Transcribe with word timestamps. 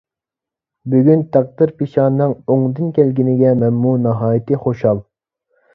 بۈگۈن 0.93 1.21
تەقدىر- 1.37 1.73
پېشانەڭ 1.83 2.35
ئوڭدىن 2.55 2.91
كەلگىنىگە 2.99 3.55
مەنمۇ 3.65 3.97
ناھايىتى 4.09 4.65
خۇشال. 4.67 5.09